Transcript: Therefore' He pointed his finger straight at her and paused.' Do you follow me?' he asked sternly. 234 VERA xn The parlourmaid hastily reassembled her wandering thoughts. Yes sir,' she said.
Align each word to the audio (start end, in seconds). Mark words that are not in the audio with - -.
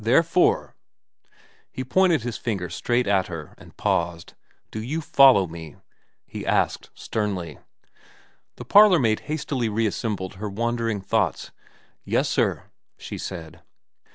Therefore' 0.03 0.73
He 1.77 1.83
pointed 1.83 2.23
his 2.23 2.35
finger 2.35 2.71
straight 2.71 3.05
at 3.05 3.27
her 3.27 3.53
and 3.59 3.77
paused.' 3.77 4.33
Do 4.71 4.81
you 4.81 4.99
follow 4.99 5.45
me?' 5.45 5.75
he 6.25 6.43
asked 6.43 6.89
sternly. 6.95 7.59
234 8.55 8.55
VERA 8.55 8.55
xn 8.55 8.55
The 8.55 8.65
parlourmaid 8.65 9.19
hastily 9.27 9.69
reassembled 9.69 10.33
her 10.37 10.49
wandering 10.49 11.01
thoughts. 11.01 11.51
Yes 12.03 12.27
sir,' 12.27 12.63
she 12.97 13.19
said. 13.19 13.61